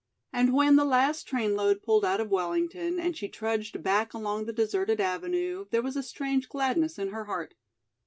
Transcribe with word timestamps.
And 0.33 0.55
when 0.55 0.77
the 0.77 0.83
last 0.83 1.27
train 1.27 1.55
load 1.55 1.83
pulled 1.83 2.03
out 2.03 2.19
of 2.19 2.31
Wellington, 2.31 2.99
and 2.99 3.15
she 3.15 3.27
trudged 3.29 3.83
back 3.83 4.15
along 4.15 4.45
the 4.47 4.51
deserted 4.51 4.99
avenue, 4.99 5.65
there 5.69 5.83
was 5.83 5.95
a 5.95 6.01
strange 6.01 6.49
gladness 6.49 6.97
in 6.97 7.09
her 7.09 7.25
heart. 7.25 7.53